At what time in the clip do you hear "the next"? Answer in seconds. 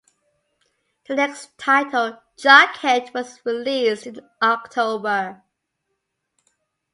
1.07-1.55